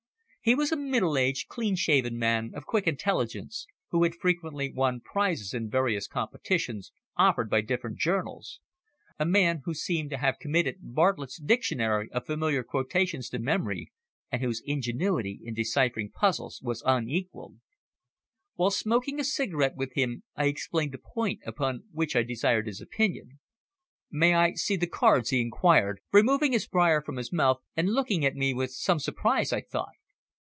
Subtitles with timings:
[0.43, 4.99] He was a middle aged, clean shaven man of quick intelligence, who had frequently won
[4.99, 8.59] prizes in various competitions offered by different journals;
[9.19, 13.91] a man who seemed to have committed Bartlett's Dictionary of Familiar Quotations to memory,
[14.31, 17.59] and whose ingenuity in deciphering puzzles was unequalled.
[18.55, 22.81] While smoking a cigarette with him, I explained the point upon which I desired his
[22.81, 23.37] opinion.
[24.09, 28.25] "May I see the cards?" he inquired, removing his briar from his mouth and looking
[28.25, 29.89] at me with some surprise, I thought.